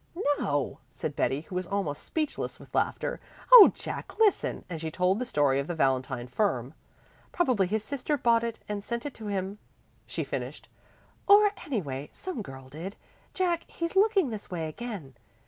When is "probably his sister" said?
7.31-8.17